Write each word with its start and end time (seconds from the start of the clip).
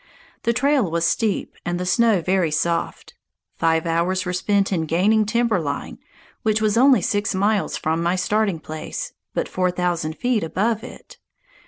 The 0.41 0.51
trail 0.53 0.89
was 0.89 1.05
steep 1.05 1.53
and 1.63 1.79
the 1.79 1.85
snow 1.85 2.21
very 2.21 2.49
soft. 2.49 3.13
Five 3.55 3.85
hours 3.85 4.25
were 4.25 4.33
spent 4.33 4.73
in 4.73 4.87
gaining 4.87 5.27
timber 5.27 5.59
line, 5.61 5.99
which 6.41 6.59
was 6.59 6.75
only 6.75 7.03
six 7.03 7.35
miles 7.35 7.77
from 7.77 8.01
my 8.01 8.15
starting 8.15 8.57
place, 8.59 9.13
but 9.35 9.47
four 9.47 9.69
thousand 9.69 10.17
feet 10.17 10.43
above 10.43 10.83
it. 10.83 11.19